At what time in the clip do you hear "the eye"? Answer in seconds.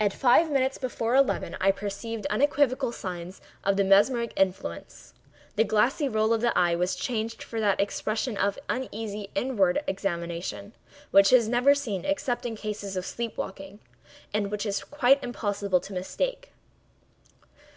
6.40-6.74